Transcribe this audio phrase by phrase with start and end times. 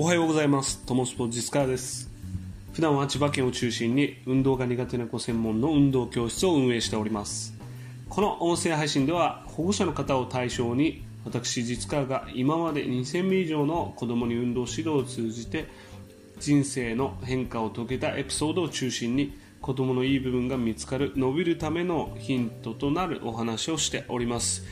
[0.00, 0.78] おはようございます。
[0.86, 2.08] トモスポーツ実川です。
[2.72, 7.52] 普段は千葉県を中心に運動が苦手な子専門の運動教室を運営しております。
[8.08, 15.66] この音声配信では保護者の方を対象に私実川が今まで2000名以上の子供に運動指導を通じて
[16.38, 24.64] 人生の変化を遂げたエピソードを中心に子供のいい部分が見つかる伸びるためのヒントとなるお話をしております。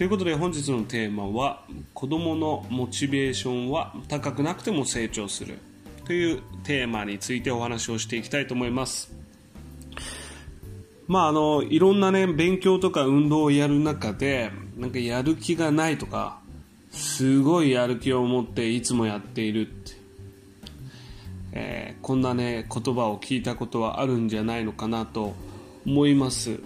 [0.00, 1.62] ということで本日のテーマは
[1.92, 5.58] 子供のモチベーションは高くなくても成長する
[6.06, 9.12] というテーマについてお話をしていきたいと思います。
[11.06, 16.40] まああのいろんなね勉強とか運動をやる中でなんかやる気がないとか
[16.90, 19.92] すごいやる気を持っていつもやっているって、
[21.52, 25.34] えー、こんなね言葉を聞いたことはあるんじゃないのかなと
[25.84, 26.58] 思います。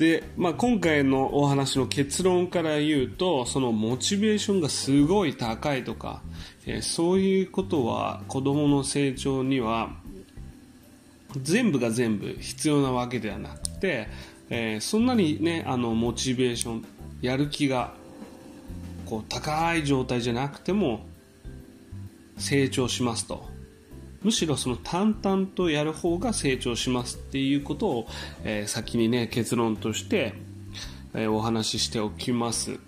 [0.00, 6.22] で、まあ、今回のお話の結論から言うとそのモチベーションがすごい高いとか、
[6.64, 9.90] えー、そういうことは子どもの成長には
[11.42, 14.08] 全部が全部必要なわけではなくて、
[14.48, 16.86] えー、そんなにねあのモチベーション
[17.20, 17.92] やる気が
[19.04, 21.04] こう高い状態じゃなくても
[22.38, 23.49] 成長しますと。
[24.22, 28.06] むしろその淡々とやる方が成長しますっていうことを、
[28.44, 30.34] えー、先にね結論として、
[31.14, 32.78] えー、お話ししておきます。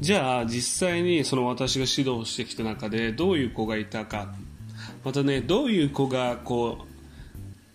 [0.00, 4.34] じゃあ実際にその私が指導してきた中でどういう子がいたか。
[5.02, 6.78] またねどういう子がこ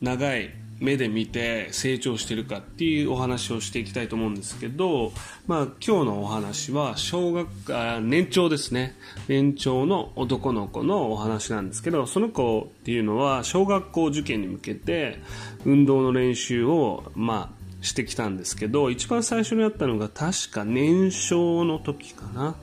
[0.01, 5.11] う長い目で見て成長してるかっていうお話をしていきたいと思うんですけど、
[5.45, 8.95] まあ、今日のお話は小学あ年長ですね。
[9.27, 15.19] 年長の男の子のお話なんですけどその子っていうのは小学校受験に向けて
[15.65, 22.55] 運動の練習をまあしてきたんですけど一番最初にあったのが確か年少の時かな。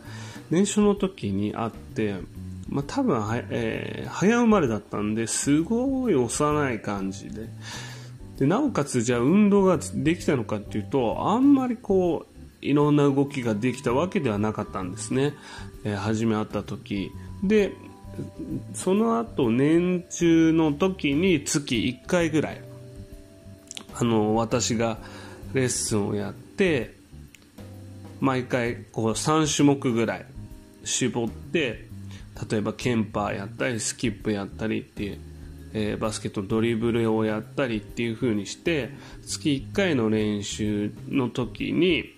[0.48, 2.14] 年少の時にあって
[2.69, 7.48] まあ、多分は、えー、早生まれだったんですごい幼い感じで。
[8.39, 15.35] でなおかつじゃあ運動ができたのかっていうとあんまりこういろんな動きができたわけではなかったんですね、
[15.85, 17.11] えー、初め会った時。
[17.42, 17.73] で
[18.73, 22.63] その後年中の時に月1回ぐらい
[23.95, 24.98] あの私が
[25.53, 26.95] レッスンをやって
[28.20, 30.27] 毎回こう3種目ぐらい
[30.85, 31.86] 絞って
[32.51, 35.18] 例えばケンパーやったりスキップやったりっていう
[35.73, 38.91] えー、バスケットドリブルをやったりっていう風にして
[39.27, 42.17] 月1回の練習の時に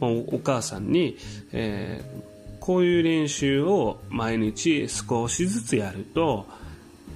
[0.00, 1.16] お母さんに、
[1.52, 6.46] えー、こういう練習を毎日少しずつやると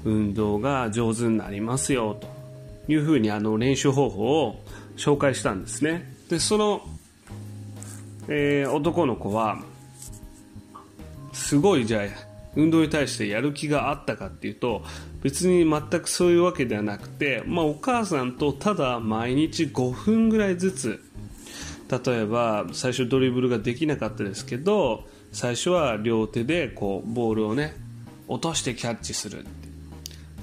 [0.04, 4.62] 運動が上手になりますよというふうにあの練習方法を
[4.96, 6.14] 紹介したんですね。
[6.28, 6.82] でその、
[8.28, 9.62] えー、男の子は
[11.32, 14.82] すごいじゃあ運動に対してやる気があったかっていうと
[15.22, 21.02] 別に全くそういうわけではなくて、まあ、お母さんとただ毎日5分ぐらいずつ
[21.90, 27.74] 例えば最初ドリブルができなかったですけど最初は両手でこうボールをね
[28.28, 29.44] 落としてキャッチする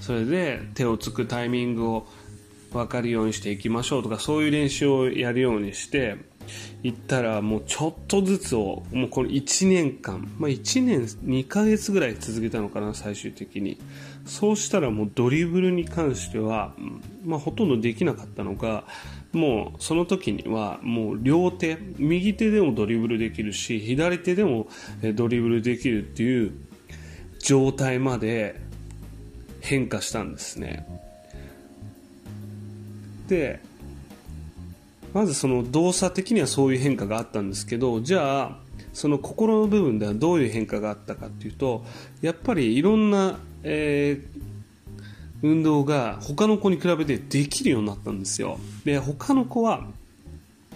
[0.01, 2.07] それで手をつくタイミングを
[2.71, 6.17] 分かるようにしていきましょうとかそういう練習をやるようにして
[6.83, 13.79] 行ったらもうちょっとずつをもうこれ1年間、まあ、1年2ヶ月ぐらい続けたのかな最終的に。
[14.25, 16.73] そうしたらもうドリブルに関しては、
[17.25, 18.83] まあ、ほとんどできなかったのが
[19.33, 24.67] もうその時にはもう両手右手でもドリブルできるし左手でも
[25.15, 26.51] ドリブルできるっていう
[27.39, 28.59] 状態まで
[29.61, 30.85] 変化したんですね。
[33.27, 33.59] で
[35.13, 38.57] まずその動作的にはそういう変化があったんですけどじゃあ
[38.93, 41.83] その心の部分ではどういう変化があったかっていうと
[42.21, 44.41] やっぱりいろんな、えー、
[45.41, 48.59] 運動が他の子に比べてできるようになったんですよ。
[48.85, 49.87] で他の子は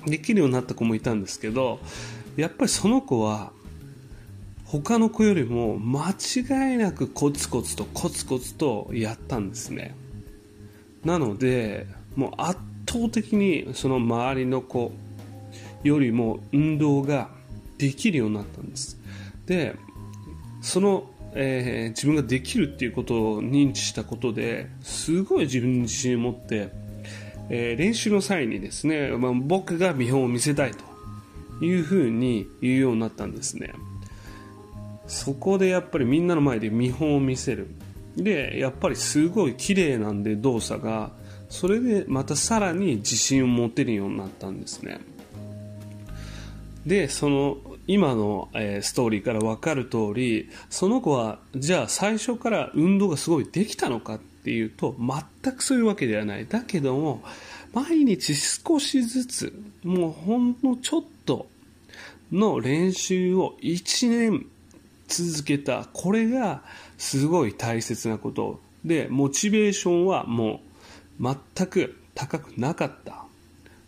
[0.06, 1.80] できるようになった子もいたんですけど
[2.38, 3.52] やっぱりその子は
[4.66, 9.96] 他の子よりも間違いなくコツコツとコツコツとやったんですね。
[11.04, 12.60] なのでもう圧
[12.96, 14.94] 倒的にその周りの子
[15.84, 17.30] よりも運動が
[17.78, 18.98] できるようになったんです。
[19.46, 19.76] で
[20.62, 26.70] その、えー、自分ができるっていうことを認知したことですごい自分に自信を持って、
[27.50, 33.74] えー、練習の際にですね、まあ、僕が見本を見せたいというふうに言うようになったんですね。
[35.08, 37.68] そこでやっぱりみんなの前で見本を見せる。
[38.18, 41.12] でやっぱりすごい綺麗なんで動作が
[41.50, 45.00] それでまたさらに自信を持てるようになったんですね。
[46.86, 47.58] でその
[47.88, 56.48] 今の、えー、ストーリーから分かる通りその子はじゃあ最初から運動がすごいできたのかっていうと全くそういうわけではない。
[56.48, 57.24] だけども
[57.74, 61.48] 毎日少しずつもうほんのちょっと
[62.32, 64.46] の練習を1年
[65.08, 65.88] 続けた。
[65.94, 66.64] これが
[66.98, 68.62] すごい大切なこと。
[68.84, 70.60] でモチベーションはもう
[71.20, 73.26] 全く高くなかった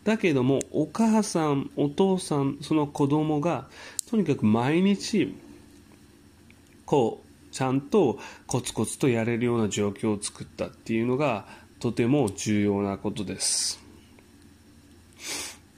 [0.03, 3.67] だけどもお母さんお父さんその子供が
[4.09, 5.35] とにかく毎日
[6.85, 11.45] こうちゃんとコツコツとやれるような状況を作ったっていうのが
[11.79, 13.79] とても重要なことです。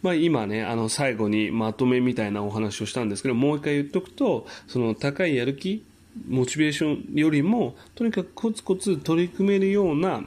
[0.02, 5.84] まあ、今ね、あの最後にまとめみたいなお話をしたんですけど、もう一回言っとくと、その高いやる気、
[6.28, 10.24] モチベーションよりも、とにかくコツコツ取り組めるような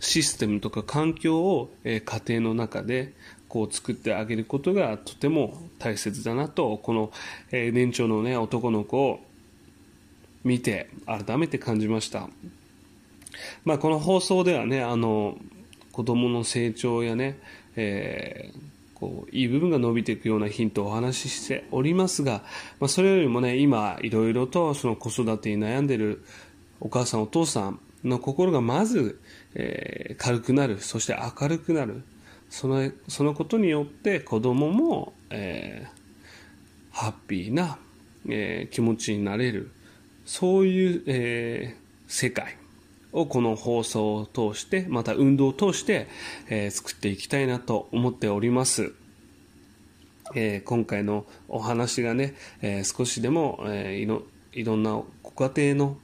[0.00, 3.12] システムとか環境を、え家庭の中で
[3.48, 7.12] こう作ってあげることがとても大切だなとこの、
[7.52, 9.20] え年長のね男の子を
[10.42, 12.28] 見て改めて感じました、
[13.64, 15.36] まあ、この放送ではねあの
[15.92, 17.38] 子供の成長やね、
[17.76, 18.70] えー
[19.00, 22.42] こういい部分が伸びていくようなヒントをお話ししておりますが、
[22.78, 26.22] まあ、それよりもね今いろいろとその子育てに悩んでる
[26.80, 29.20] お母さんお父さんの心がまず
[29.54, 32.02] えー、軽くなるそして明るくなる
[32.48, 37.78] そのそのことによって子供も、えー、ハッピーな、
[38.28, 39.70] えー、気持ちになれる
[40.24, 42.56] そういう、えー、世界
[43.12, 46.08] をこの放送を通してまた運動を通して、
[46.48, 48.92] えー、作っていきたいなと思っております。
[50.36, 55.98] えー、今回のお話がね、えー、少しでも、えー、いろいろんなご家庭の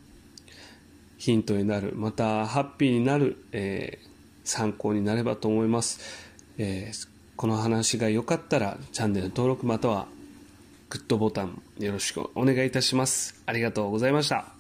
[1.18, 4.08] ヒントになる、またハッピーになる、えー、
[4.44, 6.00] 参考になればと思います、
[6.58, 10.06] えー、この話が良かったらチャンネル登録または
[10.88, 13.42] グッドボタンよろしくお願いいたします。
[13.46, 14.55] ありがとうございました。